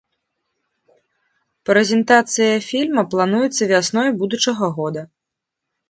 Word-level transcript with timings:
Прэзентацыя 1.71 2.55
фільма 2.71 3.01
плануецца 3.15 3.63
вясною 3.77 4.11
будучага 4.23 4.65
года. 4.81 5.01